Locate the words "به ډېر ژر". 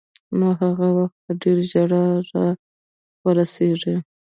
1.23-1.89